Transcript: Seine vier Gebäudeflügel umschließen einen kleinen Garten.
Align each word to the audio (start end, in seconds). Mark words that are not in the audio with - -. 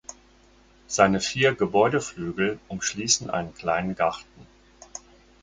Seine 0.87 1.19
vier 1.19 1.53
Gebäudeflügel 1.53 2.57
umschließen 2.69 3.29
einen 3.29 3.53
kleinen 3.53 3.93
Garten. 3.95 4.47